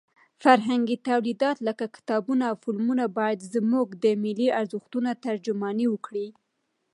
[0.43, 6.27] فرهنګي تولیدات لکه کتابونه او فلمونه باید زموږ د ملي ارزښتونو ترجماني وکړي.